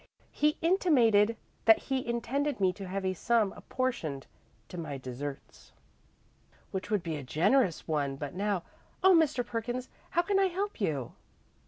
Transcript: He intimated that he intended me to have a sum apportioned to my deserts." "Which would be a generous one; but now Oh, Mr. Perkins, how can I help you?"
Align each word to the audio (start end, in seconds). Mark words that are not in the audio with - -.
He 0.31 0.57
intimated 0.63 1.37
that 1.65 1.77
he 1.77 2.03
intended 2.07 2.59
me 2.59 2.73
to 2.73 2.87
have 2.87 3.05
a 3.05 3.13
sum 3.13 3.53
apportioned 3.55 4.25
to 4.69 4.75
my 4.79 4.97
deserts." 4.97 5.73
"Which 6.71 6.89
would 6.89 7.03
be 7.03 7.17
a 7.17 7.23
generous 7.23 7.87
one; 7.87 8.15
but 8.15 8.33
now 8.33 8.63
Oh, 9.03 9.13
Mr. 9.13 9.45
Perkins, 9.45 9.89
how 10.17 10.23
can 10.23 10.39
I 10.39 10.47
help 10.47 10.81
you?" 10.81 11.11